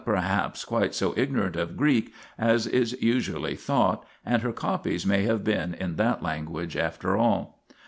INTRODUCTION 0.03 0.27
xxv 0.29 0.29
perhaps, 0.31 0.65
quite 0.65 0.95
so 0.95 1.13
ignorant 1.15 1.55
of 1.55 1.77
Greek 1.77 2.11
as 2.35 2.65
is 2.65 2.99
usually 3.03 3.55
thought, 3.55 4.03
and 4.25 4.41
her 4.41 4.51
copies 4.51 5.05
may 5.05 5.25
have 5.25 5.43
been 5.43 5.75
in 5.75 5.95
that 5.97 6.23
language 6.23 6.75
after 6.75 7.15
all. 7.15 7.61